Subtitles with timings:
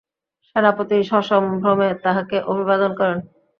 [0.45, 3.17] সেনাপতি সসম্ভ্রমে তাঁহাকে অভিবাদন করেন।